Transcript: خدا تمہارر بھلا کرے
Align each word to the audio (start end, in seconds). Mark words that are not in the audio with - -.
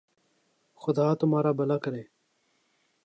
خدا 0.81 1.07
تمہارر 1.19 1.53
بھلا 1.59 1.77
کرے 1.83 2.03